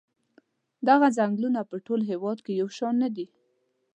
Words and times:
دغه 0.87 1.07
څنګلونه 1.17 1.59
په 1.69 1.75
ټول 1.85 1.99
هېواد 2.11 2.37
کې 2.45 2.51
یو 2.61 2.69
شان 2.77 2.93
نه 3.03 3.09
دي. 3.15 3.25